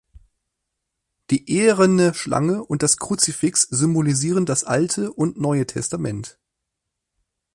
Die 1.29 1.47
eherne 1.55 2.15
Schlange 2.15 2.63
und 2.63 2.81
das 2.81 2.97
Kruzifix 2.97 3.61
symbolisieren 3.61 4.47
das 4.47 4.63
Alte 4.63 5.13
und 5.13 5.39
Neue 5.39 5.67
Testament. 5.67 6.39